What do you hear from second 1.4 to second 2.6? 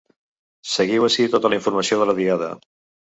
la informació de la Diada.